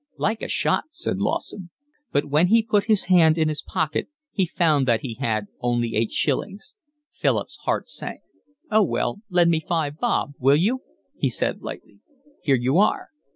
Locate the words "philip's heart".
7.13-7.87